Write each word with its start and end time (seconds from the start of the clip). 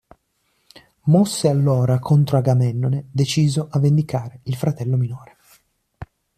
Mosse 1.03 1.47
allora 1.47 1.99
contro 1.99 2.35
Agamennone, 2.37 3.09
deciso 3.11 3.67
a 3.69 3.77
vendicare 3.77 4.39
il 4.45 4.55
fratello 4.55 4.97
minore. 4.97 5.37